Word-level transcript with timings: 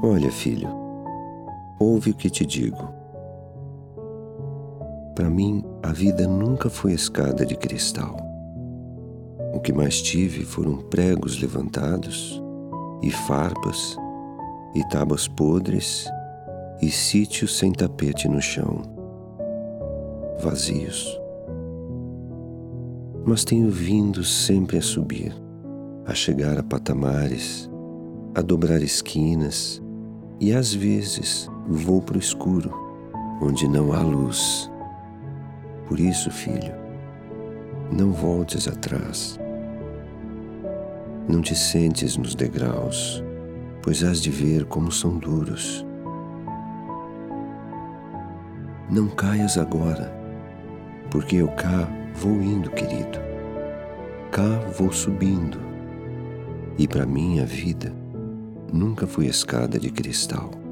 Olha, 0.00 0.30
filho, 0.30 0.68
ouve 1.80 2.12
o 2.12 2.14
que 2.14 2.30
te 2.30 2.46
digo. 2.46 2.88
Para 5.12 5.28
mim, 5.28 5.64
a 5.82 5.92
vida 5.92 6.24
nunca 6.24 6.70
foi 6.70 6.92
escada 6.92 7.44
de 7.44 7.56
cristal. 7.56 8.16
O 9.52 9.58
que 9.58 9.72
mais 9.72 10.00
tive 10.00 10.44
foram 10.44 10.76
pregos 10.76 11.42
levantados, 11.42 12.40
e 13.02 13.10
farpas, 13.10 13.96
e 14.72 14.88
tábuas 14.88 15.26
podres, 15.26 16.08
e 16.80 16.88
sítios 16.92 17.58
sem 17.58 17.72
tapete 17.72 18.28
no 18.28 18.40
chão, 18.40 18.82
vazios. 20.40 21.20
Mas 23.26 23.44
tenho 23.44 23.68
vindo 23.68 24.22
sempre 24.22 24.78
a 24.78 24.82
subir, 24.82 25.34
a 26.06 26.14
chegar 26.14 26.56
a 26.56 26.62
patamares, 26.62 27.68
a 28.32 28.40
dobrar 28.40 28.80
esquinas, 28.80 29.82
e 30.40 30.52
às 30.52 30.72
vezes 30.72 31.50
vou 31.66 32.00
para 32.00 32.16
o 32.16 32.20
escuro, 32.20 32.72
onde 33.42 33.66
não 33.66 33.92
há 33.92 34.00
luz. 34.00 34.70
Por 35.86 35.98
isso, 35.98 36.30
filho, 36.30 36.74
não 37.90 38.12
voltes 38.12 38.68
atrás. 38.68 39.38
Não 41.28 41.42
te 41.42 41.54
sentes 41.54 42.16
nos 42.16 42.34
degraus, 42.34 43.22
pois 43.82 44.04
hás 44.04 44.20
de 44.20 44.30
ver 44.30 44.64
como 44.66 44.92
são 44.92 45.18
duros. 45.18 45.84
Não 48.90 49.08
caias 49.08 49.58
agora, 49.58 50.10
porque 51.10 51.36
eu 51.36 51.48
cá 51.48 51.88
vou 52.14 52.40
indo, 52.40 52.70
querido. 52.70 53.18
Cá 54.30 54.48
vou 54.78 54.92
subindo. 54.92 55.58
E 56.78 56.86
para 56.86 57.04
mim 57.04 57.40
a 57.40 57.44
vida 57.44 57.92
nunca 58.72 59.06
foi 59.06 59.26
escada 59.26 59.78
de 59.78 59.90
cristal. 59.90 60.67